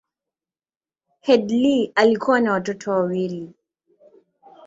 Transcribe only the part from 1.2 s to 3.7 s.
Headlee alikuwa na watoto wawili.